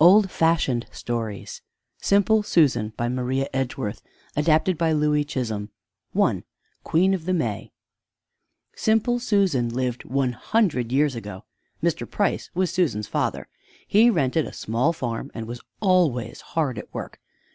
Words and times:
OLD 0.00 0.30
FASHIONED 0.30 0.86
STORIES 0.90 1.60
SIMPLE 1.98 2.42
SUSAN 2.44 2.94
By 2.96 3.10
MARIA 3.10 3.46
EDGEWORTH 3.52 4.00
ADAPTED 4.36 4.78
BY 4.78 4.92
LOUEY 4.92 5.22
CHISHOLM 5.22 5.68
I 6.18 6.42
QUEEN 6.82 7.12
OF 7.12 7.26
THE 7.26 7.34
MAY 7.34 7.72
Simple 8.74 9.18
Susan 9.18 9.68
lived 9.68 10.06
one 10.06 10.32
hundred 10.32 10.92
years 10.92 11.14
ago. 11.14 11.44
Mr. 11.82 12.10
Price 12.10 12.48
was 12.54 12.70
Susan's 12.70 13.06
father. 13.06 13.48
He 13.86 14.08
rented 14.08 14.46
a 14.46 14.54
small 14.54 14.94
farm 14.94 15.30
and 15.34 15.46
was 15.46 15.60
always 15.82 16.40
hard 16.40 16.78
at 16.78 16.94
work. 16.94 17.20